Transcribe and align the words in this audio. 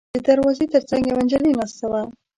د 0.15 0.17
دروازې 0.27 0.65
تر 0.73 0.83
څنګ 0.89 1.03
یوه 1.09 1.21
نجلۍ 1.25 1.51
ناسته 1.59 1.85
وه. 1.91 2.01